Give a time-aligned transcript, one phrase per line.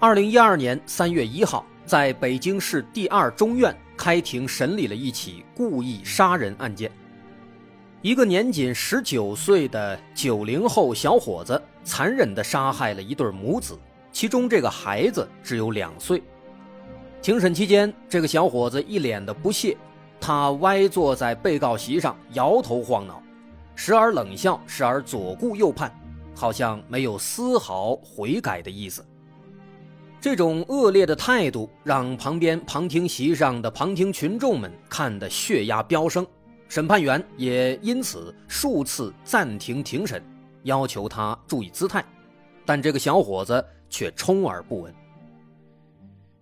[0.00, 6.88] 二零一二年三月一号，在北京市第二中院开庭审理了一起故意杀人案件。
[8.00, 13.76] 一个年仅十九岁的九零后小伙子，残忍地杀害了一对母子，
[14.12, 16.22] 其中这个孩子只有两岁。
[17.20, 19.76] 庭审期间，这个小伙子一脸的不屑，
[20.20, 23.20] 他歪坐在被告席上，摇头晃脑，
[23.74, 25.92] 时而冷笑，时而左顾右盼，
[26.36, 29.04] 好像没有丝毫悔改的意思。
[30.30, 36.26] 这种恶劣的态度让旁边旁听席上的旁听群众们看得血压飙升，
[36.68, 40.22] 审判员也因此数次暂停庭审，
[40.64, 42.04] 要求他注意姿态，
[42.66, 44.94] 但这个小伙子却充耳不闻。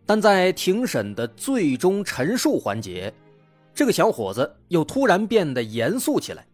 [0.05, 3.15] 但在庭审的最终陈述环节，
[3.73, 6.45] 这个小伙子又突然变得严肃起来，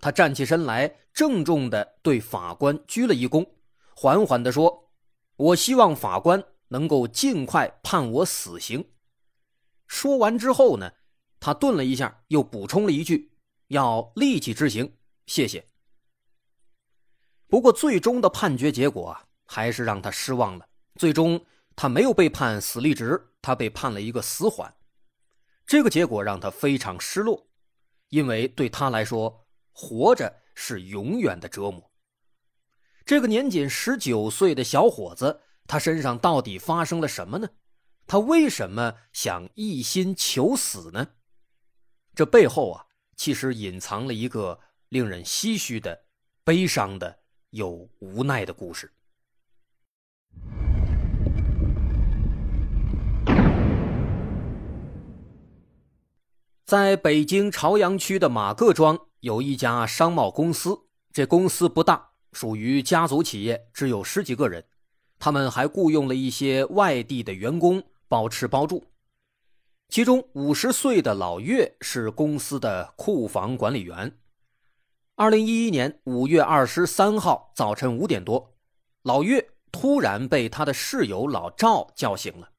[0.00, 3.46] 他站起身来，郑重地对法官鞠了一躬，
[3.94, 4.88] 缓缓地说
[5.36, 8.90] ：“我希望法官。”能够尽快判我死刑。
[9.86, 10.92] 说完之后呢，
[11.40, 13.32] 他顿了一下，又补充了一句
[13.68, 14.96] ：“要立即执行，
[15.26, 15.66] 谢谢。”
[17.48, 20.68] 不过，最终的判决结果啊，还是让他失望了。
[20.96, 21.42] 最终，
[21.74, 24.74] 他没有被判死立直，他被判了一个死缓。
[25.64, 27.48] 这个结果让他非常失落，
[28.10, 31.90] 因为对他来说，活着是永远的折磨。
[33.06, 35.40] 这个年仅十九岁的小伙子。
[35.68, 37.50] 他身上到底发生了什么呢？
[38.06, 41.08] 他为什么想一心求死呢？
[42.14, 42.86] 这背后啊，
[43.16, 44.58] 其实隐藏了一个
[44.88, 46.06] 令人唏嘘的、
[46.42, 47.18] 悲伤的
[47.50, 48.90] 又无奈的故事。
[56.64, 64.64] 在北京朝阳区的马各庄有一家商贸公司，这公司不大，属于家族企业，只有十几个人。
[65.18, 68.84] 他们还雇佣了一些外地的员工包吃包住，
[69.88, 74.16] 其中五十岁的老岳是公司的库房管理员。
[75.16, 78.54] 二零一一年五月二十三号早晨五点多，
[79.02, 82.50] 老岳突然被他的室友老赵叫醒了。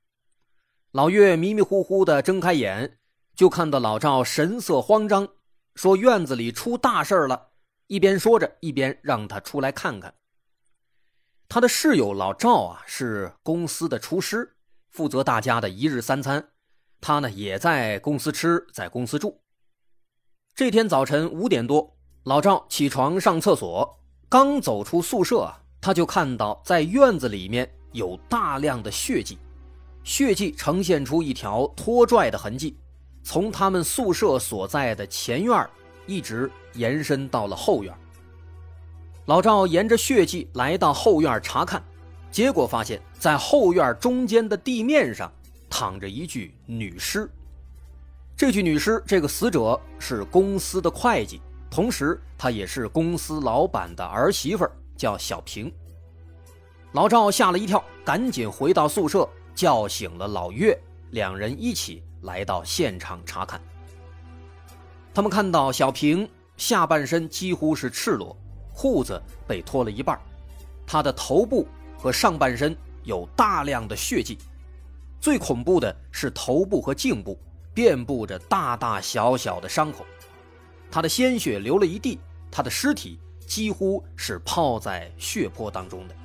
[0.92, 2.98] 老岳迷迷糊糊的睁开眼，
[3.34, 5.30] 就看到老赵神色慌张，
[5.76, 7.52] 说院子里出大事了，
[7.88, 10.14] 一边说着，一边让他出来看看。
[11.52, 14.56] 他的室友老赵啊，是公司的厨师，
[14.92, 16.48] 负责大家的一日三餐。
[17.02, 19.42] 他呢也在公司吃，在公司住。
[20.54, 24.00] 这天早晨五点多，老赵起床上厕所，
[24.30, 29.40] 刚走出宿舍啊，他就看到在院子里面有大量的血迹，
[30.04, 32.78] 血迹呈现出一条拖拽的痕迹，
[33.24, 35.68] 从他们宿舍所在的前院
[36.06, 37.92] 一直延伸到了后院。
[39.30, 41.84] 老赵沿着血迹来到后院查看，
[42.32, 45.32] 结果发现，在后院中间的地面上
[45.70, 47.30] 躺着一具女尸。
[48.36, 54.68] 这具女尸，这个死者是公司的会计，同时她也是公司老板的儿媳妇，
[54.98, 55.72] 叫小平。
[56.94, 60.76] 老赵吓了一跳，赶紧回到宿舍，叫醒了老岳，
[61.12, 63.62] 两人一起来到现场查看。
[65.14, 68.36] 他们看到小平下半身几乎是赤裸。
[68.82, 70.18] 裤子被脱了一半，
[70.88, 71.68] 他的头部
[71.98, 72.74] 和上半身
[73.04, 74.38] 有大量的血迹，
[75.20, 77.38] 最恐怖的是头部和颈部
[77.74, 80.06] 遍布着大大小小的伤口，
[80.90, 82.18] 他的鲜血流了一地，
[82.50, 86.16] 他的尸体几乎是泡在血泊当中的。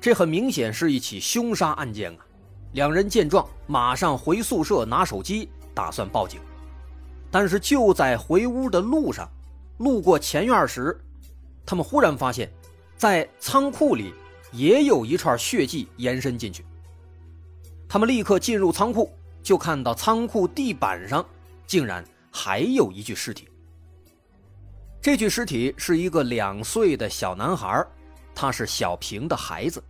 [0.00, 2.24] 这很明显是一起凶杀案件啊！
[2.74, 6.40] 两人见状，马上回宿舍拿手机打算报警，
[7.28, 9.28] 但是就在回屋的路上。
[9.78, 10.98] 路过前院时，
[11.66, 12.50] 他们忽然发现，
[12.96, 14.14] 在仓库里
[14.52, 16.64] 也有一串血迹延伸进去。
[17.88, 21.24] 他们立刻进入仓库，就看到仓库地板上
[21.66, 23.48] 竟然还有一具尸体。
[25.00, 27.84] 这具尸体是一个两岁的小男孩，
[28.34, 29.82] 他是小平的孩子，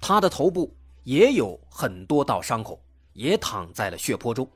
[0.00, 0.72] 他的头部
[1.02, 2.80] 也有很多道伤口，
[3.14, 4.48] 也躺在了血泊中。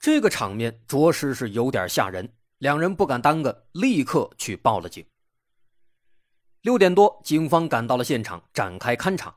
[0.00, 2.28] 这个场面着实是有点吓人。
[2.60, 5.02] 两人不敢耽搁，立刻去报了警。
[6.60, 9.34] 六点多，警方赶到了现场，展开勘查。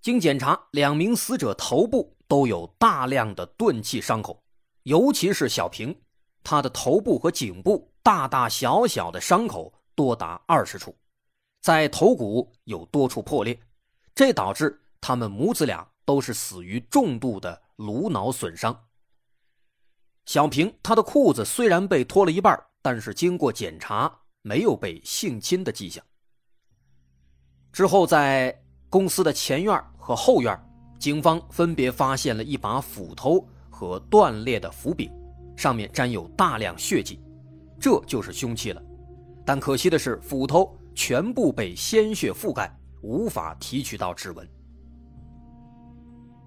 [0.00, 4.42] 经检查，两名死者头部都有大量的钝器伤口，
[4.84, 5.94] 尤其是小平，
[6.42, 10.96] 他的头部和颈部大大小小的伤口多达二十处，
[11.60, 13.60] 在头骨有多处破裂，
[14.14, 18.86] 这导致他们母子俩都是死于重度的颅脑损伤。
[20.30, 24.08] 小平他的裤子虽然被脱了一半，但是经过检查
[24.42, 26.00] 没有被性侵的迹象。
[27.72, 28.56] 之后，在
[28.88, 30.56] 公司的前院和后院，
[31.00, 35.10] 警方分别发现了一把斧头和断裂的斧柄，
[35.56, 37.18] 上面沾有大量血迹，
[37.80, 38.80] 这就是凶器了。
[39.44, 42.72] 但可惜的是，斧头全部被鲜血覆盖，
[43.02, 44.48] 无法提取到指纹。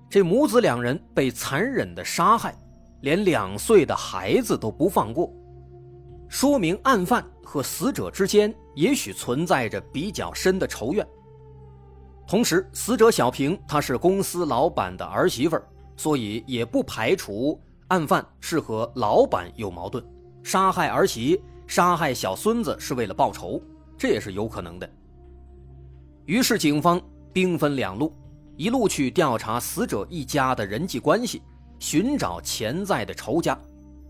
[0.10, 2.58] 这母子两人被残忍的杀害。
[3.04, 5.30] 连两岁的孩子都不放过，
[6.30, 11.06] 说明案犯和死者之间也许存在着比较深的仇怨。
[12.26, 15.60] 同时，死者小平她是公司老板的儿媳妇，
[15.98, 17.60] 所以也不排除
[17.90, 20.02] 案犯是和老板有矛盾，
[20.42, 23.62] 杀害儿媳、杀害小孙子是为了报仇，
[23.98, 24.90] 这也是有可能的。
[26.26, 27.02] 于是，警方
[27.34, 28.16] 兵分两路，
[28.56, 31.42] 一路去调查死者一家的人际关系。
[31.84, 33.60] 寻找潜在的仇家，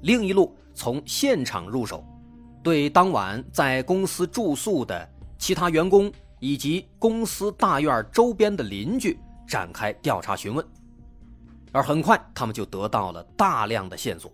[0.04, 2.06] 另一路从现场入手，
[2.62, 5.10] 对当晚在公司住宿的
[5.40, 10.64] 其他员工以及公司大院周边的邻居展开调查询问，
[11.72, 14.32] 而很快他们就得到了大量的线索。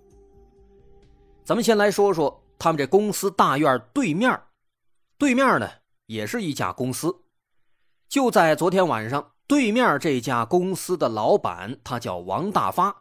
[1.46, 4.38] 咱们先来说说他们这公司大院对面，
[5.18, 5.70] 对面呢
[6.08, 7.16] 也是一家公司，
[8.10, 12.94] 就在昨天晚上，对面这家公司的老板他叫王大发。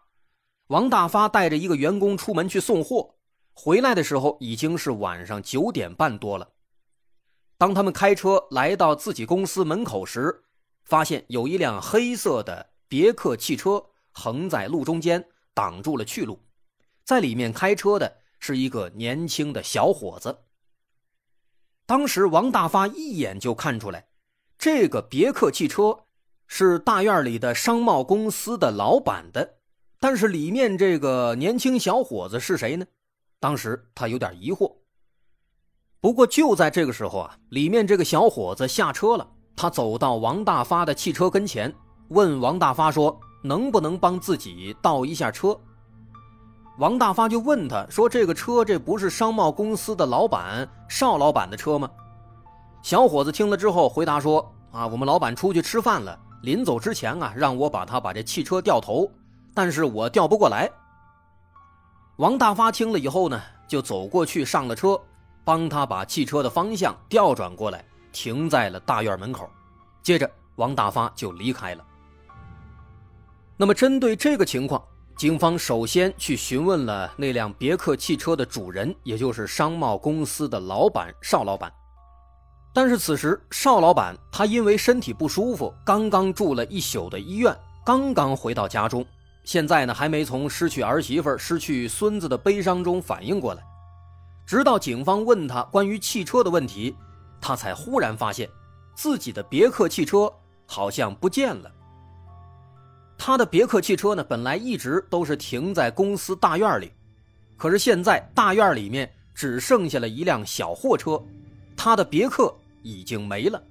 [0.69, 3.15] 王大发带着一个员工出门去送货，
[3.55, 6.49] 回来的时候已经是晚上九点半多了。
[7.56, 10.44] 当他们开车来到自己公司门口时，
[10.85, 13.82] 发现有一辆黑色的别克汽车
[14.12, 16.38] 横在路中间，挡住了去路。
[17.03, 20.44] 在里面开车的是一个年轻的小伙子。
[21.87, 24.06] 当时王大发一眼就看出来，
[24.59, 26.05] 这个别克汽车
[26.47, 29.57] 是大院里的商贸公司的老板的。
[30.00, 32.87] 但是里面这个年轻小伙子是谁呢？
[33.41, 34.73] 当时他有点疑惑。
[36.00, 41.75] 不过就在这个时候啊，里面这个小伙子下车了，他走到王大发的汽车跟前，
[42.11, 45.59] 问王大发说：“能不能帮自己倒一下车？”
[46.79, 51.91] 王大发就问他说：“这个车这不是商贸公司的老板邵老板的车吗？”
[52.83, 59.11] 小伙子听了之后回答说：“啊，我们老板出去吃饭了，临走之前啊，让我把他把这汽车掉头。”
[59.58, 60.70] 但是我调不过来。
[62.19, 64.96] 王大发听了以后呢，就走过去上了车，
[65.43, 69.50] 帮他把汽车的方向调转过来，停在了大院门口。
[70.00, 71.84] 接着，王大发就离开了。
[73.56, 74.81] 那么，针对这个情况，
[75.16, 81.72] 警方首先去询问了那辆别克汽车的主人，也就是商贸公司的老板邵老板。
[82.72, 87.53] 但是此时，邵老板他因为身体不舒服，刚刚住了一宿的医院，
[87.84, 89.05] 刚刚回到家中。
[89.45, 93.63] 现在呢，还没从失去儿媳妇、失去孙子的悲伤中反应过来，
[94.45, 96.95] 直到警方问他关于汽车的问题，
[97.41, 98.49] 他才忽然发现，
[98.95, 100.31] 自己的别克汽车
[100.67, 101.73] 好像不见了。
[103.17, 106.93] 他的别克汽车呢，本来一直都是停在公司大院里，
[107.57, 111.19] 可是现在大院里面只剩下了一辆小货车，
[111.75, 113.63] 他的别克已经没了。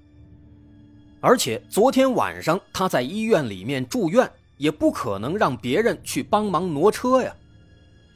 [1.22, 4.28] 而且昨天晚上他在医院里面住院。
[4.58, 7.36] 也不可能让别人去帮忙挪车呀，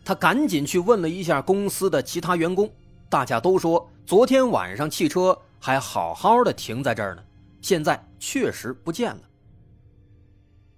[0.03, 2.71] 他赶紧去问了一下公司的其他员工，
[3.09, 7.23] 大家都说昨天晚上汽车还好好的停在这儿呢，
[7.61, 9.21] 现在确实不见了。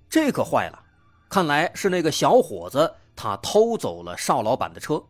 [0.09, 0.79] 这可坏了，
[1.29, 5.03] 看来是那个小伙子他偷走了邵老板的车，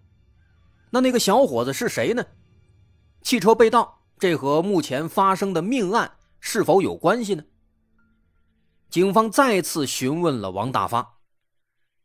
[0.89, 2.23] 那那个小伙子是谁呢？
[3.21, 7.43] 汽车被盗，这和目前发生的命案是否有关系呢？
[8.93, 11.17] 警方再次询问了王大发，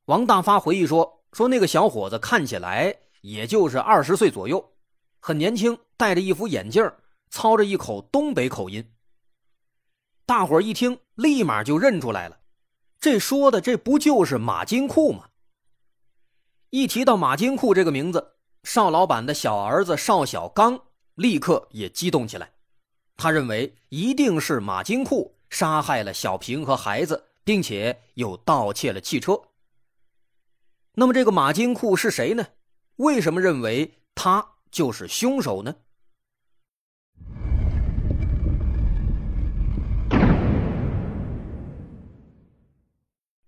[0.07, 4.73] 王大发回忆说：“说那个小伙子看起来也就是二十岁左右，
[5.21, 6.91] 很年轻，戴着一副眼镜，
[7.29, 8.91] 操着一口东北口音。”
[10.25, 12.39] 大伙一听，立马就认出来了，
[12.99, 15.27] 这说的这不就是马金库吗？
[16.71, 20.81] 一提到马金库这个名字，邵老板的小儿子邵小刚
[21.17, 22.51] 立刻也激动起来，
[23.15, 25.35] 他认为一定是马金库。
[25.51, 29.41] 杀害了小平和孩子，并且又盗窃了汽车。
[30.95, 32.47] 那么，这个马金库是谁呢？
[32.97, 35.75] 为什么认为他就是凶手呢？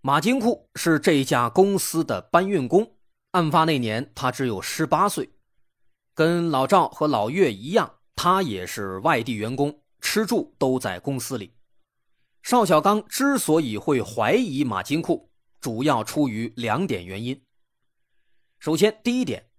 [0.02, 2.94] 马金库是这家公司的搬运工，
[3.32, 5.28] 案发那年他只有十八岁，
[6.14, 11.52] 跟老赵和老岳一样，他也是外地员工，吃住都在公司里。
[12.42, 15.30] 邵小刚之所以会怀疑马金库，
[15.60, 17.40] 主要出于两点原因。
[18.58, 19.50] 首先，第一点，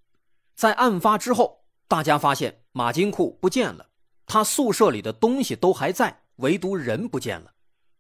[0.56, 3.88] 在案发之后，大家发现马金库不见了，
[4.26, 7.52] 他宿舍里的东西都还在，唯独人不见了，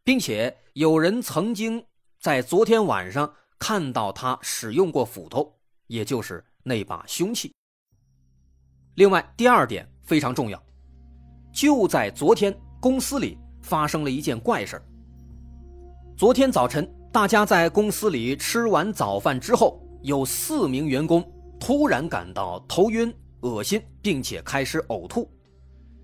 [0.03, 1.85] 并且有人曾经
[2.19, 7.53] 在昨天晚上看到他使用过斧头，也就是那把凶器。
[8.95, 10.61] 另外，第二点非常重要，
[11.53, 13.37] 就在昨天，公司里。
[13.61, 14.81] 发生了一件怪事
[16.17, 21.23] 昨天早晨，大家在公司里吃完早饭之后，有四名员工
[21.59, 25.27] 突然感到头晕、恶心，并且开始呕吐。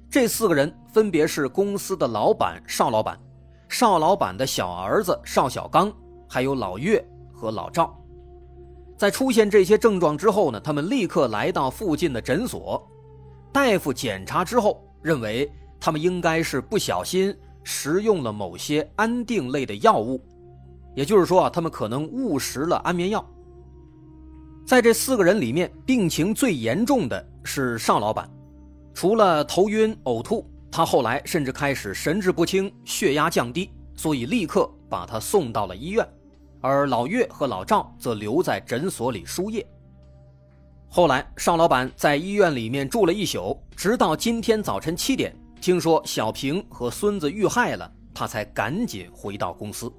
[0.10, 3.20] 这四个人分别是公司的老板邵老板、
[3.68, 5.94] 邵老板的小儿子邵小刚，
[6.28, 7.94] 还有老岳和老赵。
[8.98, 12.82] 在出现这些症状之后呢，他们立刻来到附近的诊所，
[13.52, 15.48] 大夫检查之后认为
[15.80, 17.36] 他们应该是不小心。
[17.70, 20.24] 食用了某些安定类的药物，
[20.96, 23.30] 也就是说啊，他们可能误食了安眠药。
[24.66, 28.26] 在这四个人里面，病情最严重的是邵老板，
[28.94, 36.08] 除了头晕呕吐，他后来甚至开始神志不清、血压降低，所以立刻把他送到了医院。
[36.62, 39.68] 而老岳和老赵则留在诊所里输液。
[40.88, 45.36] 后来，邵老板在医院里面住了一宿，直到今天早晨七点。
[45.60, 49.92] 听说小平和孙子遇害了，他才赶紧回到公司。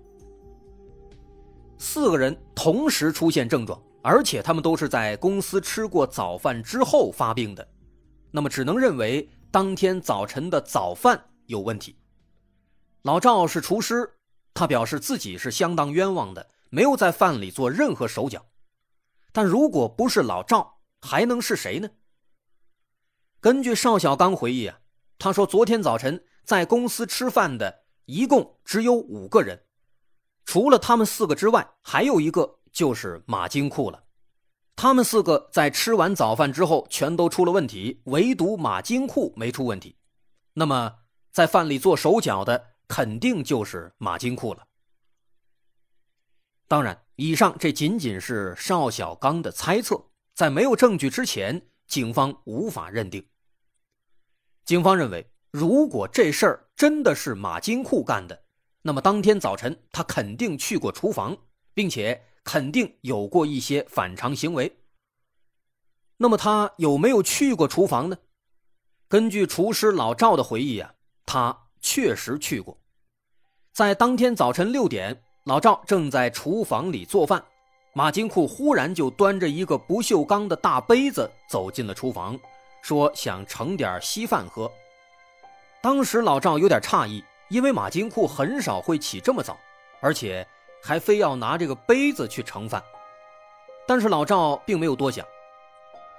[1.76, 7.68] 四个人同时出现症状，而且他们都是在公司吃过早饭之后发病的，
[8.30, 11.96] 那么只能认为当天早晨的早饭有问题。
[13.02, 14.10] 老赵是厨师，
[14.54, 18.44] 他表示自己是相当冤枉的，没有在饭里做任何手脚。
[19.32, 21.90] 但如果不是老赵，还能是谁呢？
[23.40, 24.78] 根据邵小刚回忆啊。
[25.18, 29.64] 他说：“昨天早晨在公司吃饭的一共只有五个人，
[30.44, 34.04] 除了他们四个之外，还有一个就是马金库了。
[34.76, 39.96] 他们四个在吃完早饭之后全都出了问题，唯独马金库没出问题。
[40.54, 40.94] 那么，
[41.32, 44.68] 在饭里做手脚的肯定就是马金库了。
[46.68, 53.26] 当然，以上这仅仅是邵小刚的猜测，在没有证据之前，警方无法认定。”
[54.68, 58.38] 警方认为，如果这事儿真的是马金库干的，
[58.82, 61.34] 那么当天早晨他肯定去过厨房，
[61.72, 64.70] 并且肯定有过一些反常行为。
[66.18, 68.18] 那么他有没有去过厨房呢？
[69.08, 70.92] 根据厨师老赵的回忆啊，
[71.24, 72.78] 他确实去过。
[73.72, 77.42] 在当天早晨六点，老赵正在厨房里做饭，
[77.94, 82.38] 马金库忽然就端着一个不锈钢的大杯子走进了厨房。
[82.88, 84.72] 说想盛点稀饭喝。
[85.82, 89.58] 当时老赵有点诧异，因为马金库很少会起这么早，
[90.00, 90.46] 而且
[90.82, 92.82] 还非要拿这个杯子去盛饭。
[93.86, 95.22] 但是老赵并没有多想，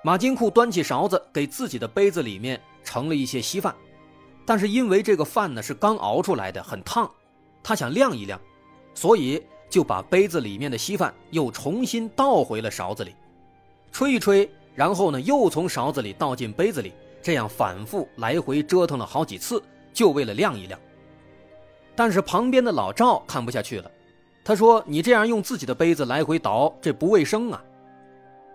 [0.04, 3.76] 马金库端起勺子给自己的杯子里面盛了一些稀饭，
[4.46, 7.10] 但是因为这个饭呢是刚熬出来的，很烫，
[7.64, 8.40] 他想晾一晾，
[8.94, 13.16] 所以就把杯子里面的稀饭又重新倒回了勺子里，
[13.92, 14.48] 吹一吹。
[14.76, 19.62] 然后呢，又从勺子里倒进杯子里，这样反复来回折腾了好几次，
[19.94, 20.80] 就为了晾一晾。
[21.96, 23.92] 但是旁边的老赵看不下去了，
[24.44, 27.62] 他说：“你这样用自己的杯子来回倒，这不卫生啊！”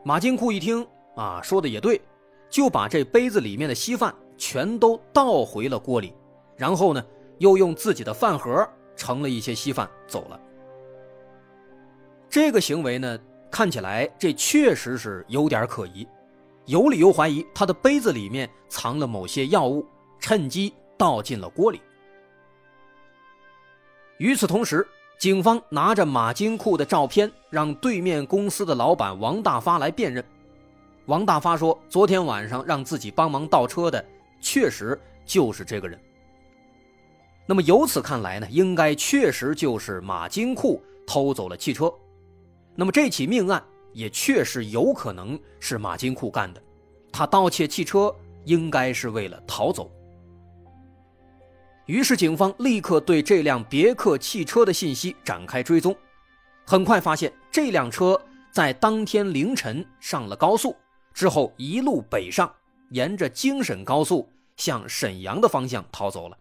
[0.02, 2.00] 马金库一听，啊，说的也对，
[2.48, 6.14] 就把这杯子里面的稀饭全都倒回了锅里，
[6.56, 7.04] 然后呢，
[7.38, 8.66] 又用自己的饭盒
[8.96, 10.40] 盛了一些稀饭走了。
[12.30, 13.18] 这个行为呢？
[13.54, 16.04] 看起来这确实是有点可疑，
[16.66, 19.86] 有理由怀疑他的杯子里面藏了某些药物，
[20.18, 21.80] 趁机倒进了锅里。
[24.18, 24.84] 与此同时，
[25.20, 30.24] 警方拿着马金库的照片，让对面公司的老板王大发来辨认。
[31.06, 34.04] 王大发说，昨天晚上让自己帮忙倒车的，
[34.40, 35.96] 确实就是这个人。
[37.46, 41.94] 那么由此看来呢，应该确实就是马金库偷走了汽车。
[42.76, 46.62] 那么这起命案也确实有可能是马金库干的，
[47.12, 48.14] 他盗窃汽车
[48.44, 49.90] 应该是为了逃走。
[51.86, 55.94] 于是警方立刻对这辆别克汽车的信息展开追踪，
[56.66, 60.74] 很快发现这辆车在当天凌晨上了高速
[61.12, 62.52] 之后，一路北上，
[62.90, 66.36] 沿着京沈高速向沈阳的方向逃走了。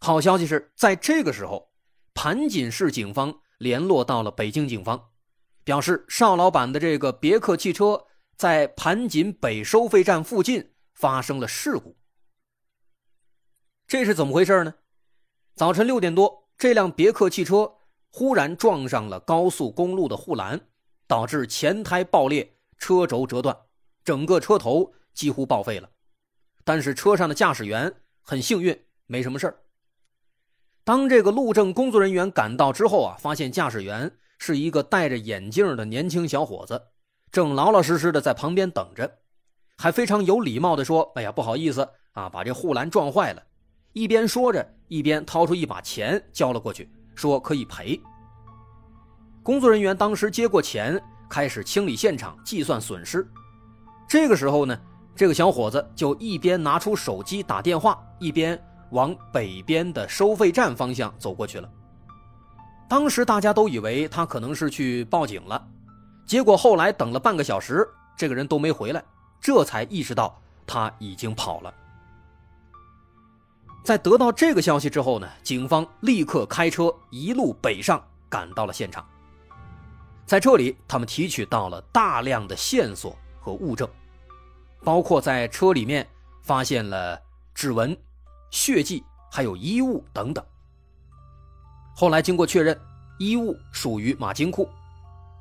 [0.00, 1.68] 好消息是在这个时候，
[2.14, 3.38] 盘锦市警方。
[3.58, 5.10] 联络到了北京警方，
[5.64, 11.96] 表示邵老板的这个别克汽车在盘锦北收费站附近发生了事故。
[13.86, 14.74] 这是怎么回事呢？
[15.54, 17.72] 早晨六点多，这辆别克汽车
[18.10, 20.60] 忽然撞上了高速公路的护栏，
[21.06, 23.56] 导致前胎爆裂，车轴折断，
[24.04, 25.90] 整个车头几乎报废了。
[26.64, 29.58] 但是车上的驾驶员很幸运，没什么事儿。
[30.88, 36.80] 当这个路政工作人员赶到之后啊，发现驾驶员是一个戴着眼镜的年轻小伙子，
[37.30, 39.18] 正老老实实的在旁边等着，
[39.76, 43.42] 还非常有礼貌的说：“哎呀，不好意思啊，把这护栏撞坏了。”
[43.92, 48.00] 一边说着，一边掏出一把钱交了过去，说可以赔。
[49.42, 53.28] 工作人员当时接过钱，开始清理现场，计算损失。
[54.08, 54.80] 这个时候呢，
[55.14, 58.58] 这个小伙子就一边拿出手机打电话，一边
[58.90, 61.70] 往北边的收费站方向走过去了。
[62.88, 65.62] 当时大家都以为他可能是去报警了，
[66.26, 69.04] 结果后来等了半个小时，这个人都没回来，
[69.40, 71.72] 这才意识到他已经跑了。
[73.84, 79.06] 在得到这个消息之后呢，警方立刻开车一路北上，赶到了现场。
[80.26, 83.88] 在这里，他们提取到了大量的线索和物证，
[84.84, 86.06] 包括在车里面
[86.42, 87.18] 发现了
[87.54, 87.96] 指纹、
[88.50, 90.44] 血迹，还有衣物等等。
[91.94, 92.78] 后来经过确认，
[93.18, 94.68] 衣物属于马金库，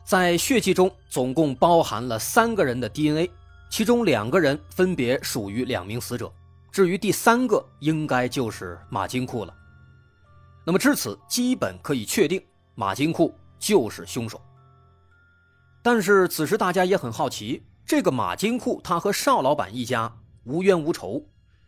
[0.04, 3.32] 在血迹中总共包含了三个人的 DNA，
[3.70, 6.32] 其中两个人分别属于两名死者。
[6.72, 9.54] 至于第三个，应该就是马金库了。
[10.66, 12.44] 那么至此，基本可以确定
[12.76, 14.42] 马金库就是凶手。
[15.82, 20.12] 但是此时大家也很好奇，这个马金库他和邵老板一家
[20.44, 21.24] 无冤无仇，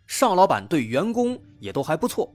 [0.10, 2.34] 邵老板对员工也都还不错，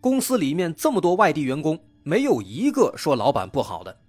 [0.00, 4.00] 公司里面这么多外地员工，没有一个说老板不好的。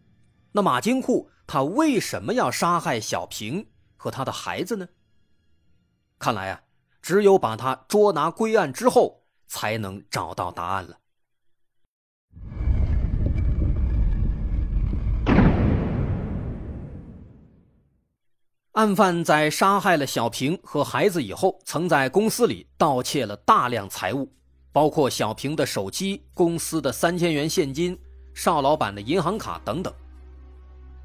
[0.52, 4.89] 那马金库他为什么要杀害小平和他的孩子呢？
[6.18, 6.63] 看来啊。
[7.00, 10.98] 只有把他捉拿归案之后，才能找到答案了。
[18.76, 24.30] 案犯在杀害了小平和孩子以后，曾在公司里盗窃了大量财物，
[24.74, 27.98] 包括小平的手机、公司的三千元现金、
[28.34, 29.94] 邵老板的银行卡等等。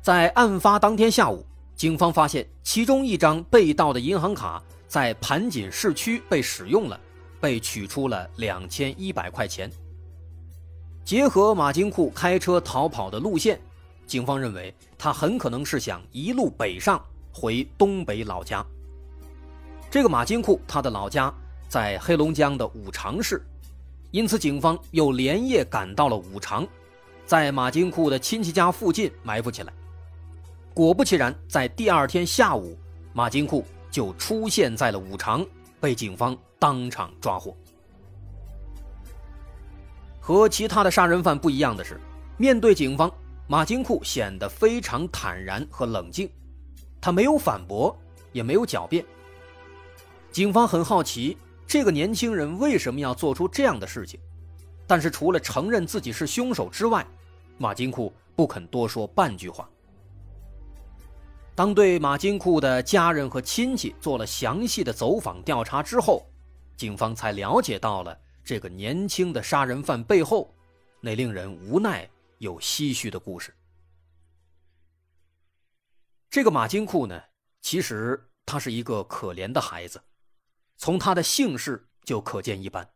[0.03, 4.61] 在案发当天下午，警方发现其中一张被盗的银行卡。
[4.89, 6.99] 在盘锦市区被使用了，
[7.41, 9.71] 被取出了两千一百块钱。
[11.05, 13.61] 结合马金库开车逃跑的路线，
[14.09, 17.01] 警方认为他很可能是想一路北上
[17.41, 18.65] 回东北老家。
[19.91, 21.33] 这个马金库他的老家
[21.69, 23.43] 在黑龙江的五常市，
[24.11, 26.69] 因此警方又连夜赶到了五常，
[27.25, 29.73] 在马金库的亲戚家附近埋伏起来。
[30.75, 32.77] 果不其然，在第二天下午，
[33.15, 33.65] 马金库。
[33.91, 35.45] 就出现在了五常，
[35.81, 37.57] 被警方当场抓获。
[40.21, 42.01] 和其他的杀人犯不一样的是，
[42.37, 43.13] 面对警方，
[43.49, 46.31] 马金库显得非常坦然和冷静，
[47.01, 47.97] 他没有反驳，
[48.33, 49.05] 也没有狡辩。
[50.31, 51.37] 警方很好奇
[51.67, 54.21] 这个年轻人为什么要做出这样的事情，
[54.87, 57.07] 但是除了承认自己是凶手之外，
[57.59, 59.69] 马金库不肯多说半句话。
[61.55, 66.27] 当对马金库的家人和亲戚做了详细的走访调查之后，
[66.77, 70.53] 警方才了解到了这个年轻的杀人犯背后
[71.01, 72.09] 那令人无奈
[72.39, 73.55] 又唏嘘的故事。
[76.31, 77.21] 这个马金库呢，
[77.61, 80.01] 其实他是一个可怜的孩子，
[80.77, 82.89] 从他的姓氏就可见一斑。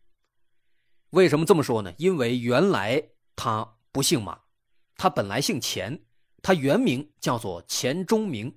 [1.10, 1.92] 为什么这么说呢？
[1.98, 4.40] 因为原来他不姓马，
[4.96, 6.04] 他本来姓钱。
[6.42, 8.54] 他原名叫做钱钟明。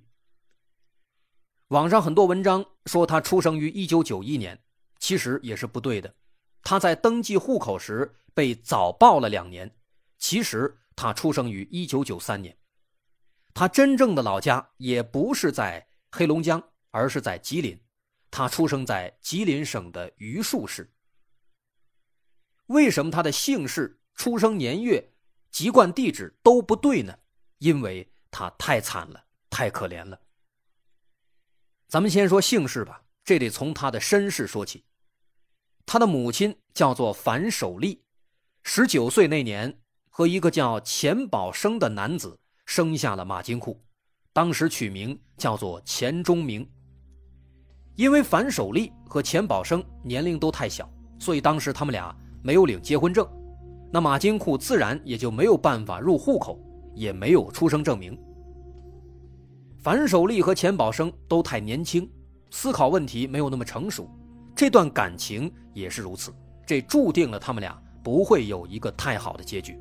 [1.68, 4.62] 网上很多文章说他出生于一九九一年，
[4.98, 6.14] 其实也是不对的。
[6.62, 9.74] 他在登记户口时被早报了两年，
[10.18, 12.57] 其实他出生于一九九三年。
[13.58, 17.76] 他真正的老家也不是在黑龙江，而是在吉林。
[18.30, 20.94] 他出生在吉林省的榆树市。
[22.66, 25.12] 为什么他的姓氏、出生年月、
[25.50, 27.18] 籍贯地址都不对呢？
[27.58, 30.20] 因为他太惨了，太可怜了。
[31.88, 34.84] 咱们先说姓氏吧，这得从他的身世说起。
[35.84, 38.04] 他的母亲叫做樊守利，
[38.62, 42.38] 十九岁那年和一个叫钱宝生的男子
[42.68, 43.80] 生下了马金库，
[44.30, 46.68] 当时取名叫做钱钟明。
[47.96, 50.86] 因为樊守利和钱宝生年龄都太小，
[51.18, 53.26] 所以当时他们俩没有领结婚证，
[53.90, 56.62] 那马金库自然也就没有办法入户口。
[56.94, 58.18] 也没有出生证明。
[59.78, 62.10] 樊守立和钱宝生都太年轻，
[62.50, 64.10] 思考问题没有那么成熟，
[64.52, 66.34] 这段感情也是如此，
[66.66, 69.78] 这注定了他们俩不会有一个太好的结局。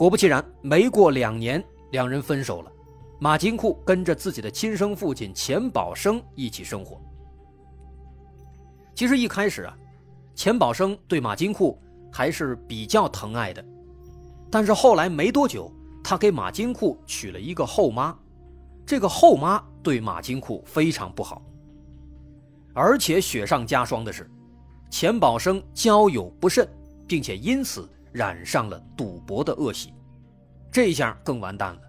[0.00, 2.72] 果不其然，没过两年，两人分手了。
[3.18, 6.98] 马金库跟着自己的亲生父亲钱宝生一起生活。
[8.94, 9.76] 其实一开始啊，
[10.34, 11.78] 钱宝生对马金库
[12.10, 13.62] 还是比较疼爱的，
[14.50, 15.70] 但是后来没多久，
[16.02, 18.18] 他给马金库娶了一个后妈，
[18.86, 21.42] 这个后妈对马金库非常不好。
[22.72, 24.26] 而且雪上加霜的是，
[24.90, 26.66] 钱宝生交友不慎，
[27.06, 29.92] 并且因此染上了赌博的恶习，
[30.70, 31.80] 这下更完蛋了。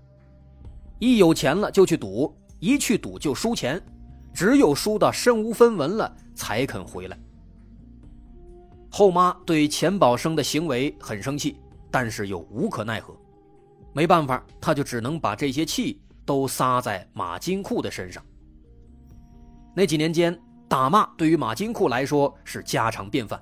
[1.00, 3.82] 一有钱了就去赌，一去赌就输钱，
[4.34, 7.18] 只有输到身无分文了才肯回来。
[8.90, 11.58] 后妈对钱宝生的行为很生气，
[11.90, 13.16] 但是又无可奈何，
[13.94, 18.24] 没办法，他就只能把这些气都撒在马金库的身上。
[19.74, 23.42] 那几年间，打骂对于马金库来说是家常便饭，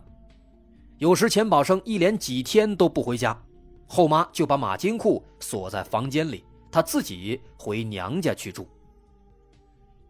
[0.99, 3.41] 有时钱宝生一连几天都不回家，
[3.88, 6.43] 后妈就把马金库锁在房间里。
[6.69, 8.67] 他自己回娘家去住。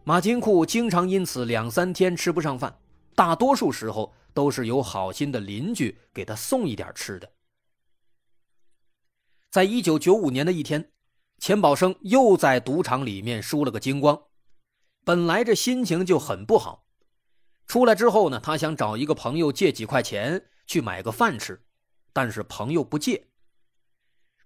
[0.03, 2.75] 马金库经常因此两三天吃不上饭，
[3.15, 7.31] 大多数时候都是有好心的邻居给他送一点吃的。
[9.51, 10.91] 在一九九五年的一天，
[11.37, 14.19] 钱宝生又在赌场里面输了个精光，
[15.05, 16.87] 本来这心情就很不好。
[17.67, 21.59] 出来之后呢，他想找一个朋友借几块钱去买个饭吃，
[22.13, 23.27] 但是朋友不借。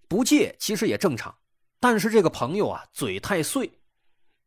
[0.08, 1.36] 不借其实也正常。
[1.82, 3.70] 但是这个朋友啊，嘴太碎，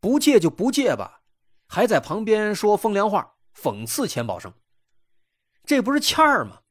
[0.00, 1.20] 不借就不借吧，
[1.68, 4.50] 还在旁边说风凉话，讽刺钱宝生。
[5.64, 6.62] 这不是欠儿吗？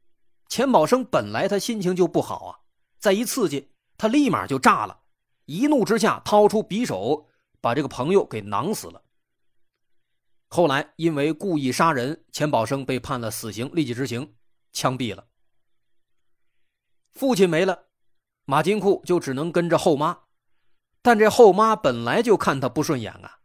[0.49, 2.59] 钱宝生本来他心情就不好啊，
[2.97, 5.01] 再一刺激，他立马就炸了，
[5.45, 7.29] 一怒之下掏出匕首，
[7.61, 9.03] 把这个朋友给囊死了。
[10.47, 14.33] 后来因为故意杀人，钱宝生被判了死刑，立即执行，
[14.75, 15.23] 枪毙了。
[17.13, 17.85] 父亲没了，
[18.43, 20.19] 马金库就只能跟着后妈。
[21.01, 23.39] 但这后妈本来就看他不顺眼啊，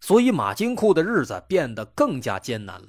[0.00, 2.88] 所以马金库的日子变得更加艰难了。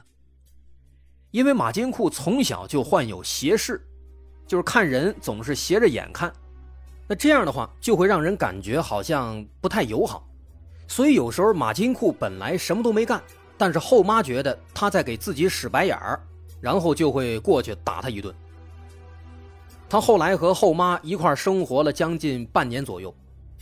[1.32, 3.82] 因为马金库从小就患有斜视，
[4.46, 6.34] 就是看人总是斜着眼看，
[7.08, 10.28] 那这样的话就会让人感觉好像不太友好。
[10.88, 13.24] 所以有时候马金库本来什么都没干，
[13.58, 16.20] 但是后妈觉得他在给自己使白眼儿，
[16.60, 18.34] 然后就会过去打他一顿。
[19.90, 23.14] 他后来和后妈一块生活了将近半年左右。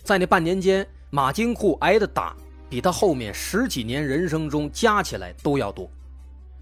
[0.04, 2.36] 在那半年间，马金库挨的打
[2.70, 5.90] 比他后面十几年人生中加起来都要多，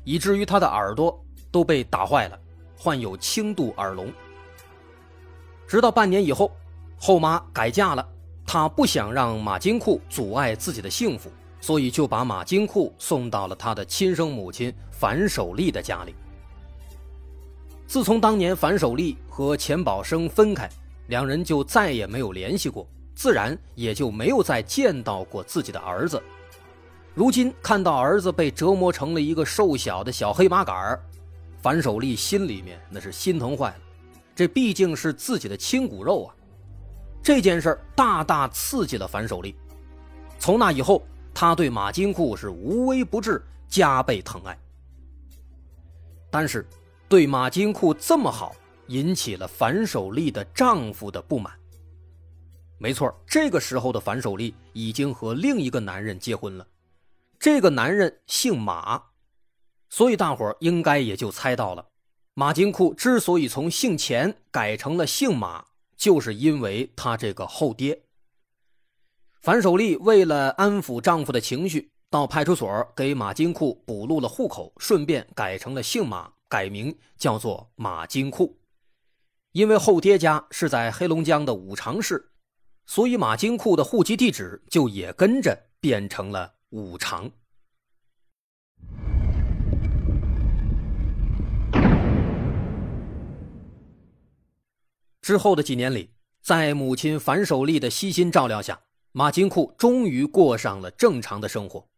[0.04, 1.18] 以至于他的耳朵
[1.50, 2.40] 都被打坏了，
[2.78, 4.12] 患有轻度耳聋。
[5.68, 6.52] 直到半年以后，
[6.98, 8.08] 后妈改嫁了，
[8.46, 16.14] 她不想让马金库阻碍自己的幸福，所以就把马金库送到了他的亲生母亲樊守利的家里。
[17.94, 20.68] 自从当年樊守立和钱宝生分开，
[21.10, 22.90] 两人就再也没有联系过。
[23.14, 26.20] 自然也就没有再见到过自己的儿子。
[27.14, 31.00] 如今看到儿子被折磨成了一个瘦小的小黑麻杆儿，
[31.62, 33.80] 樊守立心里面那是心疼坏了。
[34.36, 36.34] 这毕竟是自己的亲骨肉啊！
[37.22, 39.56] 这件事大大刺激了樊守立。
[40.40, 44.58] 从那以后，他对马金库是无微不至，加倍疼爱。
[46.32, 46.68] 但是，
[47.14, 48.56] 对马金库这么好，
[48.88, 51.54] 引起了樊守立的丈夫的不满。
[52.80, 56.66] 没错，这个时候的樊守立已经和另一个男人结婚了，
[57.38, 59.00] 这个男人姓马，
[59.92, 61.88] 所以大伙应该也就猜到了，
[62.34, 65.64] 马金库之所以从姓钱改成了姓马，
[65.96, 68.02] 就是因为他这个后爹。
[69.44, 78.60] 樊守立为了安抚丈夫的情绪，到派出所给马金库补录了户口，顺便改成了姓马，改名叫做马金库，
[79.54, 82.30] 因为后爹家是在黑龙江的五常市。
[82.86, 87.32] 所以马金库的户籍地址就也跟着变成了五常。
[95.22, 96.12] 之后的几年里，
[96.44, 98.80] 在母亲樊守利的悉心照料下，
[99.12, 101.90] 马金库终于过上了正常的生活。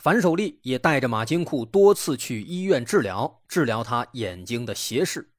[0.00, 5.30] 樊守立也带着马金库多次去医院治疗，治疗他眼睛的斜视。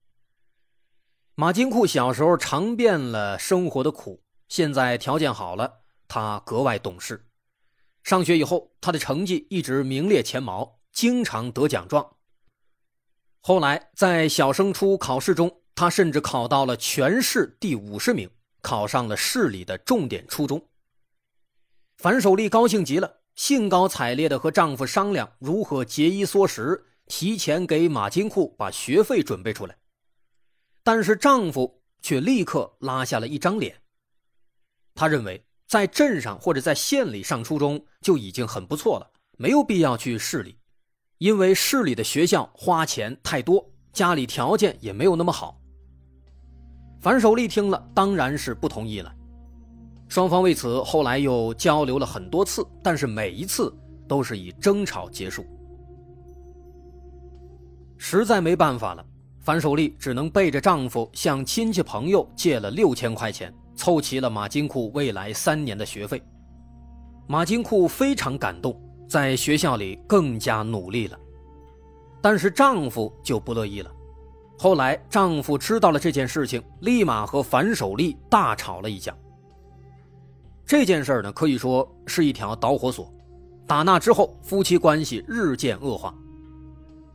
[1.33, 4.21] 马金库小时候尝遍了生活的苦。
[4.47, 7.25] 现在条件好了，他格外懂事。
[8.03, 12.17] 上学以后，他的成绩一直名列前茅，经常得奖状。
[13.39, 18.29] 后来在小升初考试中，他甚至考到了全市第五十名，
[18.61, 20.69] 考上了市里的重点初中。
[21.97, 29.77] 樊守利高兴极了，兴高采烈地和丈夫商量如何节衣缩食，提前给马金库把学费准备出来。
[30.83, 33.81] 但是丈夫却立刻拉下了一张脸。
[34.93, 40.57] 他认为在镇上或者在县里上初中就已经很不错了，没有必要去市里，
[41.17, 45.59] 因为市里的学校花钱太多，家里条件也没有那么好。
[46.99, 49.15] 樊守利听了，当然是不同意了。
[50.11, 53.73] 双方为此后来又交流了很多次，但是每一次
[54.09, 55.45] 都是以争吵结束。
[57.97, 59.05] 实在没办法了，
[59.39, 66.21] 樊守利只能背着丈夫向亲戚朋友借了六千块钱，凑齐了马金库未来三年的学费。
[67.25, 71.17] 马金库非常感动，在学校里更加努力了。
[72.21, 73.89] 但是丈夫就不乐意了。
[74.59, 79.15] 后来丈夫知道了这件事情，立马和樊守利大吵了一架。
[80.65, 83.13] 这件事呢，可以说是一条导火索。
[83.67, 86.13] 打那之后，夫妻关系日渐恶化。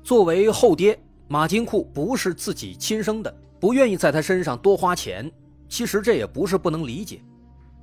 [0.02, 5.30] 作为后爹，马金库不是自己亲生的，不愿意在他身上多花钱。
[5.68, 7.20] 其实这也不是不能理解，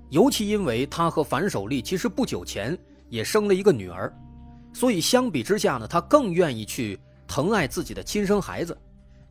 [0.10, 2.78] 尤其因为他和樊守利其实不久前
[3.10, 4.12] 也生了一个女儿，
[4.71, 6.97] 所以相比之下呢，他更愿意去
[7.28, 8.78] 疼爱自己的亲生孩子。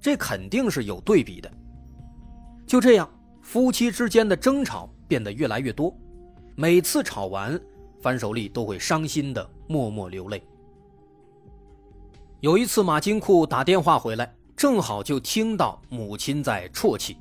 [0.01, 1.51] 这肯定是有对比的。
[2.67, 3.09] 就这样，
[3.41, 5.97] 夫妻之间的争吵变得越来越多。
[6.63, 7.61] 每次吵完，
[8.01, 10.41] 樊守利都会伤心的默默流泪。
[12.39, 17.17] 有一次，马金库打电话回来，正好就听到母亲在啜泣，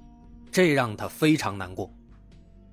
[0.51, 1.91] 这让他非常难过。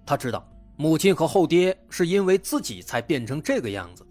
[0.05, 4.07] 他知道母亲和后爹是因为自己才变成这个样子，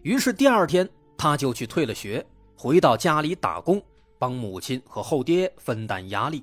[0.00, 2.24] 于是第二天他就去退了学，
[2.56, 3.82] 回到家里打工，
[4.18, 6.42] 帮母亲和后爹分担压力。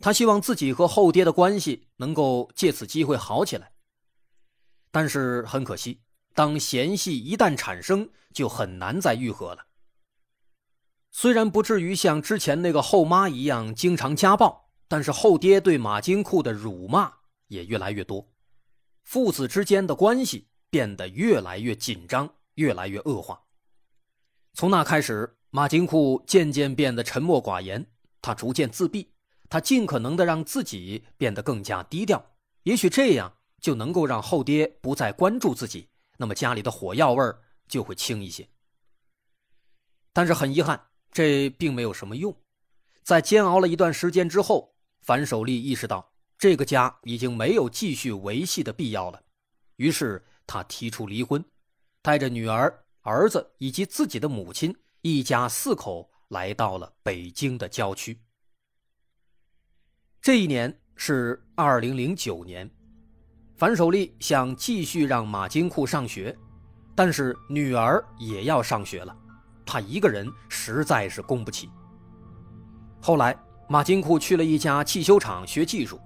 [0.00, 3.70] 他希望自己和后爹的关系能够借此机会好起来。
[4.94, 6.00] 但是很可惜，
[6.34, 9.66] 当嫌隙一旦产生，就很难再愈合了。
[11.10, 17.12] 虽然不至于像之前那个后妈一样经常家暴，但是后爹对马金库的辱骂
[17.48, 18.32] 也越来越多，
[19.02, 23.42] 父子之间的关系变得越来越紧张，越来越恶化。
[24.52, 27.84] 从那开始，马金库渐渐变得沉默寡言，
[28.22, 29.10] 他逐渐自闭，
[29.48, 32.24] 他尽可能的让自己变得更加低调，
[32.62, 33.38] 也许这样。
[33.64, 38.46] 就能够让后爹不再关注自己，那么家里的火药味儿就会轻一些。
[40.12, 40.78] 但是很遗憾，
[41.10, 42.36] 这并没有什么用。
[43.02, 49.22] 在煎熬了一段时间之后，樊守利意识到这个家已经没有继续维系的必要了，
[49.76, 51.42] 于是他提出离婚，
[52.02, 58.20] 带着女儿、儿子以及自己的母亲，一家四口来到了北京的郊区。
[60.20, 62.70] 这一年是二零零九年。
[63.56, 66.36] 樊守利想继续让马金库上学，
[66.92, 69.16] 但是女儿也要上学了，
[69.64, 71.70] 他一个人实在是供不起。
[73.00, 73.36] 后来，
[73.68, 76.00] 马金库去了一家汽修厂学技术，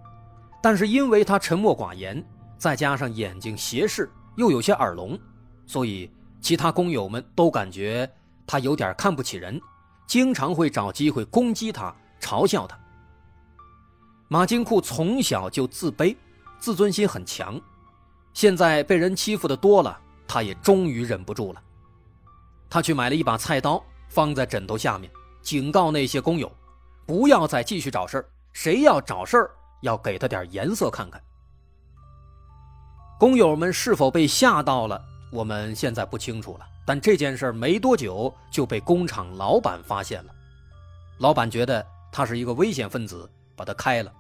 [0.63, 2.23] 但是因为他沉默寡言，
[2.59, 5.19] 再加上眼睛斜视，又有些耳聋，
[5.65, 6.11] 所以
[6.43, 8.11] 其他工友们都感觉
[8.47, 9.59] 他有点看不起人，
[10.07, 12.79] 经常会找机会攻击他、嘲笑他。
[14.29, 16.15] 马金库从小就自卑。
[16.59, 17.61] 自尊心很强，
[18.33, 21.63] 现在被人欺负的多了，他也终于忍不住了。
[22.69, 26.51] 他去买了一把菜刀，放在枕头下面，警告那些工友，
[27.07, 28.29] 不要再继续找事儿。
[28.53, 29.51] 谁要找事儿，
[29.83, 31.23] 要给他点颜色看看。
[33.19, 36.67] 工友们是否被吓到了，我们现在不清楚了。
[36.85, 40.35] 但这件事没多久就被工厂老板发现了，
[41.19, 44.13] 老板觉得他是一个危险分子，把他开了。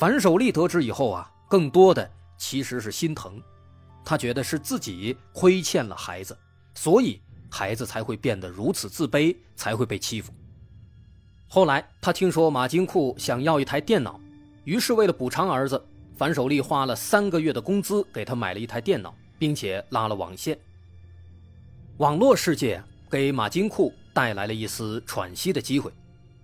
[0.00, 3.38] 樊守利得知以后啊，更多的其实是心疼，
[4.02, 6.34] 他觉得是自己亏欠了孩子，
[6.74, 10.32] 所以孩子才会变得如此自卑，才会被欺负。
[11.48, 14.18] 后来他听说马金库想要一台电脑，
[14.64, 15.78] 于是为了补偿儿子，
[16.16, 20.58] 樊守利花了三个月的工资给他买了一台电脑，并且拉了网线。
[21.98, 25.92] 网络世界给马金库带来了一丝喘息的机会。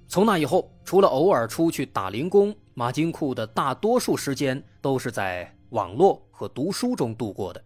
[0.09, 7.63] 从那以后，除了偶尔出去打零工，马金库的大多数时间都是在网络和读书中度过的。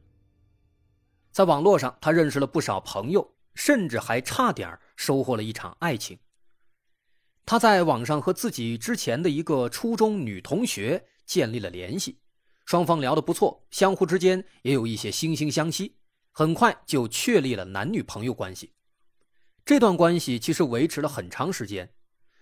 [1.31, 6.19] 在网络上，他认识了不少朋友，甚至还差点收获了一场爱情。
[7.45, 12.19] 他在网上和自己之前的一个初中女同学建立了联系，
[12.65, 15.97] 双方聊得不错，相互之间也有一些惺惺相惜，
[16.33, 18.73] 很快就确立了男女朋友关系。
[19.65, 21.89] 这段关系其实维持了很长时间。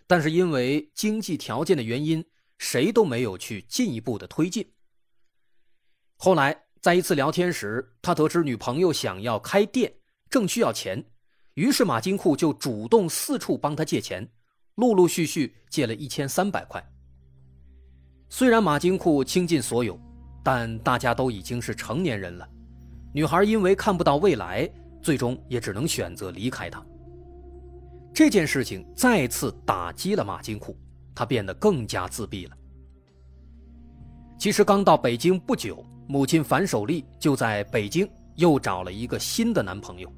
[0.09, 2.25] 但是因为经济条件的原因，
[2.57, 4.67] 谁都没有去进一步的推进。
[6.17, 9.93] 后来在一次聊天时，他得知女朋友想要开店，
[10.31, 11.05] 正需要钱，
[11.55, 14.27] 于是马金库就主动四处帮他借钱，
[14.77, 16.83] 陆陆续续借了一千三百块。
[18.31, 20.01] 虽然马金库倾尽所有，
[20.43, 22.49] 但大家都已经是成年人了，
[23.13, 24.67] 女孩因为看不到未来，
[25.03, 26.85] 最终也只能选择离开他。
[28.19, 30.77] 这件事情再次打击了马金库，
[31.15, 32.57] 他变得更加自闭了。
[34.37, 40.13] 其实刚到北京不久，母亲樊守丽就在北京又找了一个新的男朋友，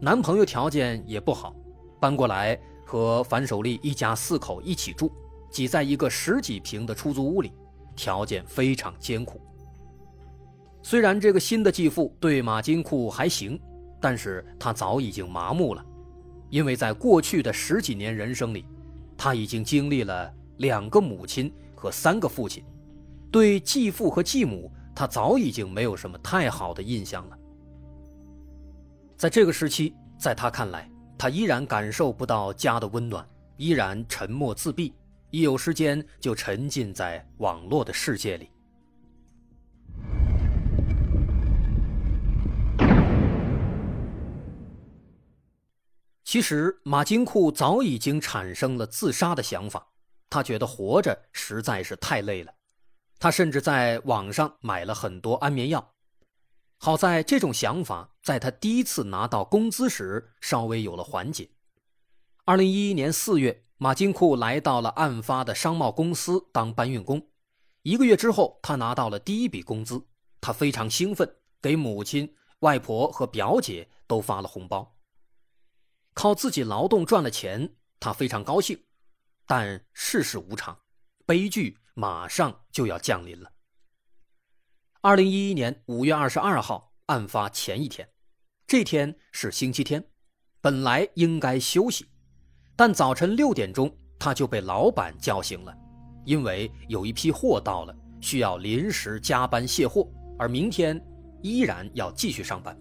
[0.00, 1.54] 男朋友条件也不好，
[2.00, 5.08] 搬过来和樊守丽一家四口一起住，
[5.52, 7.52] 挤在一个十几平的出租屋里，
[7.94, 9.40] 条件非常艰苦。
[10.82, 13.56] 虽然这个新的继父对马金库还行，
[14.00, 15.86] 但是他早已经麻木了。
[16.50, 18.66] 因为在过去的十几年人生里，
[19.16, 22.64] 他已经经历了两个母亲和三个父亲，
[23.30, 27.38] 对继父和继母，他早已经没有什么太好的印象了。
[29.16, 34.92] 在这个时期，在他看来，他依然感受不到家的温暖，依然沉默自闭，
[35.30, 38.48] 一有时间就沉浸在网络的世界里。
[46.30, 49.88] 其实马金库早已经产生了自杀的想法，
[50.28, 52.54] 他觉得活着实在是太累了，
[53.18, 55.94] 他甚至在网上买了很多安眠药。
[56.78, 61.50] 好在这种想法在他第一次拿到工资时稍微有了缓解。
[62.44, 67.20] 二零一一年四月，马金库来到了案发的商贸公司当搬运工，
[67.82, 70.00] 一个月之后，他拿到了第一笔工资，
[70.40, 71.28] 他非常兴奋，
[71.60, 74.96] 给母亲、外婆和表姐都发了红包。
[76.20, 78.78] 靠自己劳动赚了钱，他非常高兴，
[79.46, 80.78] 但世事无常，
[81.24, 83.50] 悲剧马上就要降临了。
[85.00, 88.06] 二零一一年五月二十二号，案发前一天，
[88.66, 90.10] 这天是星期天，
[90.60, 92.06] 本来应该休息，
[92.76, 95.74] 但早晨六点钟他就被老板叫醒了，
[96.26, 100.06] 因为有一批货到了，需要临时加班卸货，
[100.38, 101.02] 而明天
[101.40, 102.78] 依然要继续上班。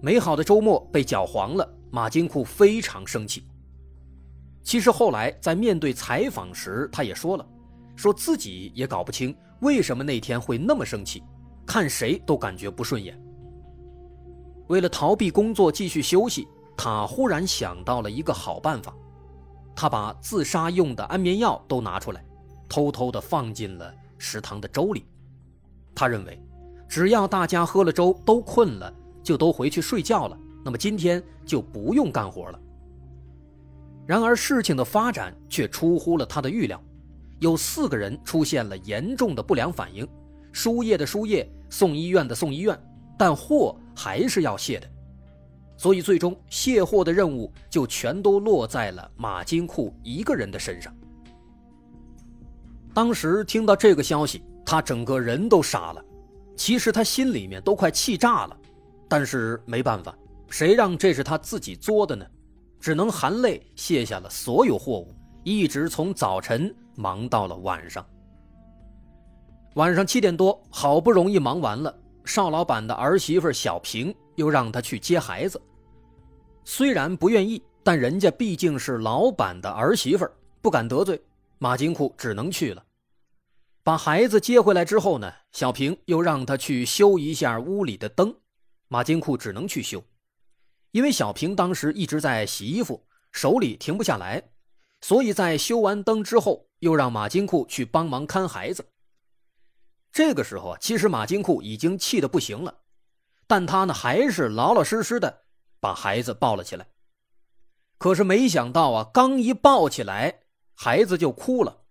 [0.00, 3.44] 美好的周末被搅黄了，马金库非常生气。
[4.62, 7.46] 其实后来在面对采访时，他也说了，
[7.96, 11.22] 说自己也搞不清为什么那天会那么生气，
[11.66, 13.20] 看谁都感觉不顺眼。
[14.68, 18.94] 为了逃避工作继续休息，他忽然想到了一个好办法，
[19.74, 22.24] 他把自杀用的安眠药都拿出来，
[22.68, 25.04] 偷偷的放进了食堂的粥里。
[25.94, 26.40] 他认为，
[26.88, 28.94] 只要大家喝了粥都困了。
[29.22, 32.60] 就都回去睡觉了，那么今天就不用干活了。
[34.06, 36.82] 然而事情的发展却出乎了他的预料，
[37.38, 40.06] 有四个人出现了严重的不良反应，
[40.52, 42.78] 输液的输液，送医院的送医院，
[43.16, 44.88] 但货还是要卸的，
[45.76, 50.92] 所以最终卸货的任务就全都落在了马金库一个人的身上。
[52.92, 56.04] 当时听到这个消息，他整个人都傻了，
[56.56, 58.56] 其实他心里面都快气炸了。
[59.08, 60.16] 但是没办法，
[60.50, 62.26] 谁让这是他自己作的呢？
[62.80, 68.04] 只能含泪卸下了所有货物，一直从早晨忙到了晚上。
[69.74, 75.60] 晚上七点多，好不容易忙完了，邵老板的儿媳妇小平又让他去接孩子。
[76.64, 80.26] 虽然不愿意，但人家毕竟是老板的儿媳妇，
[80.60, 81.22] 不敢得罪，
[81.58, 82.84] 马金库只能去了。
[83.82, 88.34] 把孩子接回来之后呢，小平又让他去修一下屋里的灯。
[88.88, 90.02] 马金库只能去修，
[90.92, 94.50] 因为小平当时一直在洗衣服，手里停不下来，
[95.00, 98.84] 所以在修完灯之后，又让马金库去帮忙看孩子。
[100.12, 102.80] 这个时候啊，其实马金库已经气得不行了，
[103.46, 105.42] 但他呢还是老老实实的
[105.78, 106.88] 把孩子抱了起来。
[107.96, 110.40] 可是没想到啊，刚一抱起来，
[110.74, 111.82] 孩子就哭了。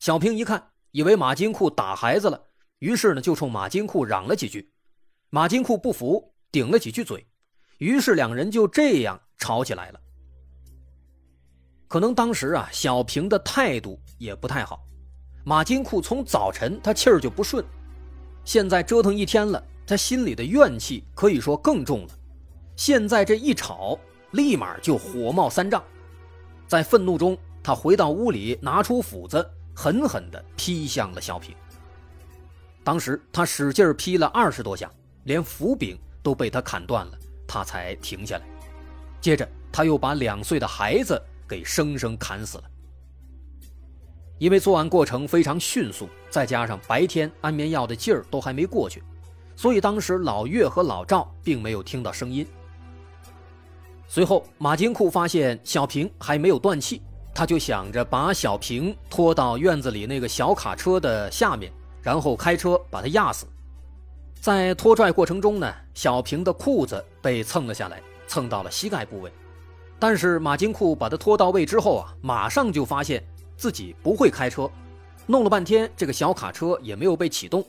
[0.00, 2.48] 小平一看，以为马金库打孩子了，
[2.80, 4.72] 于是呢就冲马金库嚷了几句。
[5.30, 7.27] 马金库不服，顶了几句嘴，
[7.78, 10.00] 于是两人就这样吵起来了。
[11.88, 14.84] 可能当时啊，小平的态度也不太好。
[15.44, 17.64] 马金库从早晨他气儿就不顺，
[18.44, 22.10] 现在折腾一天了，他心里的怨气可以说更重了。
[22.76, 23.98] 现在这一吵，
[24.32, 25.82] 立马就火冒三丈，
[26.66, 31.54] 在愤怒中，他回到屋里，拿出斧子，狠狠地劈向了小平。
[32.84, 34.90] 当时他使劲劈了二十多下。
[35.24, 37.18] 连斧柄都被他砍断了，
[37.48, 38.44] 他才停下来。
[39.20, 42.64] 接着，他又把两岁的孩子给生生砍死了。
[44.38, 49.02] 因为作案过程非常迅速，再加上白天安眠药的劲儿都还没过去，
[49.56, 52.46] 所以当时老岳和老赵并没有听到声音。
[54.06, 57.02] 随后，马金库发现小平还没有断气，
[57.34, 63.44] 他就想着把小平拖到院子里那个小卡车的下面，然后开车把他压死。
[64.40, 69.30] 在拖拽过程中呢，小平的裤子被蹭了下来，蹭到了膝盖部位。
[69.98, 73.22] 但是马金库把他拖到位之后啊，马上就发现
[73.56, 74.70] 自己不会开车，
[75.26, 77.64] 弄了半天这个小卡车也没有被启动，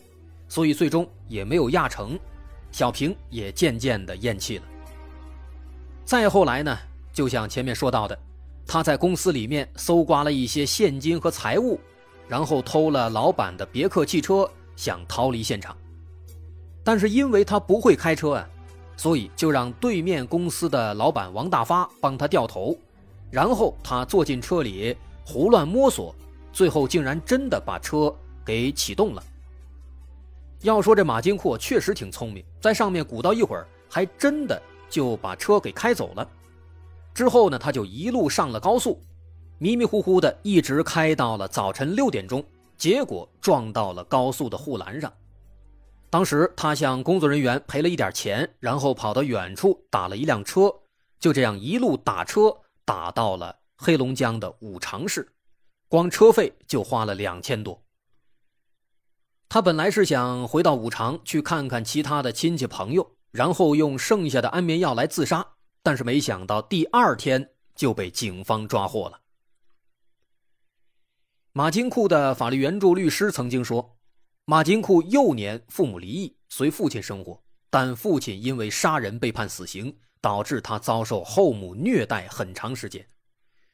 [0.48, 2.18] 所以最终也没有压成，
[2.72, 4.64] 小平也渐渐的咽气了。
[6.06, 6.78] 再后来呢，
[7.12, 8.18] 就像前面说到的，
[8.68, 11.80] 他在公司里面搜刮了一些现金和财物，
[12.28, 15.76] 然后偷了老板的别克汽车，想逃离现场。
[16.90, 18.50] 但是因为他不会开车啊，
[18.98, 22.76] 所以就让对面公司的老板王大发帮他掉头，
[23.30, 26.16] 然后他坐进车里胡乱摸索，
[26.52, 28.12] 最后竟然真的把车
[28.44, 29.22] 给启动了。
[30.62, 34.60] 要说这马金阔确实挺聪明，在上面鼓捣一会儿，还真的。
[34.90, 36.28] 就把车给开走了，
[37.14, 39.00] 之后呢，他就一路上了高速，
[39.60, 42.44] 迷迷糊糊的一直开到了早晨六点钟，
[42.80, 45.14] 结果撞到了高速的护栏上。
[46.10, 50.74] 当时他向工作人员赔了一点钱，然后跑到远处打了一辆车，
[51.20, 52.56] 就这样一路打车
[52.86, 55.32] 打到了黑龙江的五常市，
[55.88, 57.84] 光车费就花了两千多。
[59.48, 63.16] 他本来是想回到五常去看看其他的亲戚朋友。
[63.32, 65.46] 然后用剩下的安眠药来自杀，
[65.84, 69.20] 但是没想到第二天就被警方抓获了。
[71.54, 73.99] 马金库的法律援助律师曾经说，
[74.50, 77.40] 马金库幼年父母离异，随父亲生活，
[77.70, 83.06] 但父亲因为杀人被判死刑，导致他遭受后母虐待很长时间，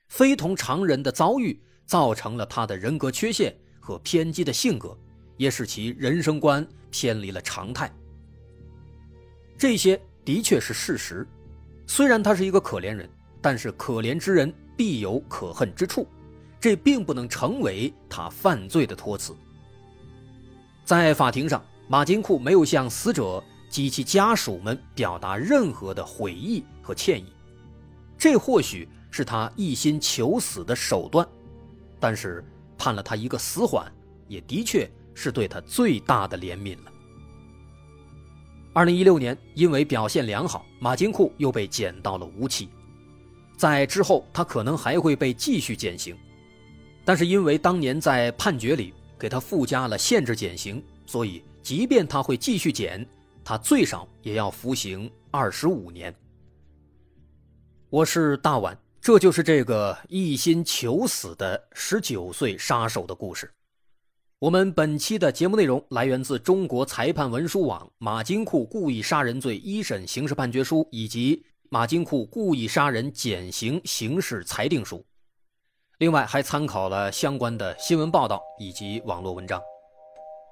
[0.09, 4.99] 非同常人的遭遇造成了他的人格缺陷和偏激的性格，
[5.37, 7.89] 也使其人生观偏离了常态。
[9.57, 11.25] 这些的确是事实，
[11.87, 13.09] 虽然他是一个可怜人，
[13.41, 16.05] 但是可怜之人必有可恨之处，
[16.59, 19.33] 这并不能成为他犯罪的托词。
[20.85, 27.25] 在法庭上，马金库没有向死者及其家属们表达任何的悔意和歉意，
[28.19, 31.27] 这或许是他一心求死的手段，
[31.99, 32.45] 但是
[32.77, 33.91] 判了他一个死缓，
[34.27, 36.91] 也的确是对他最大的怜悯了。
[38.71, 42.69] 二零一六年，因为表现良好，马金库又被减到了无期。
[43.57, 46.15] 在之后，他可能还会被继续减刑，
[47.03, 53.05] 但是因为当年在判决里给他附加了限制减刑，所以即便他会继续减，
[53.43, 56.13] 他最少也要服刑二十五年。
[57.89, 63.51] 我是大碗，这就是这个一心求死的十九岁杀手的故事。
[64.39, 75.03] 我们本期的节目内容来源自中国裁判文书网马金库故意杀人罪一审刑事判决书以及马金库故意杀人减刑刑事裁定书，
[75.97, 79.61] 另外还参考了相关的新闻报道以及网络文章。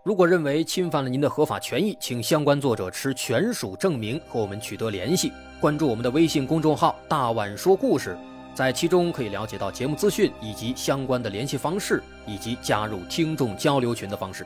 [0.02, 5.32] 如果认为侵犯了您的合法权益，请相关作者持权属证明和我们取得联系。
[5.60, 8.18] 关注我们的微信公众号“大碗说故事”。
[8.54, 14.46] 在其中可以了解到节目资讯以及相关的联系方式，以及加入听众交流群的方式。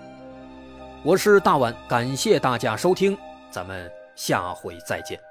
[1.04, 3.18] 我是大碗，感谢大家收听，
[3.52, 5.27] 咱们下回再见。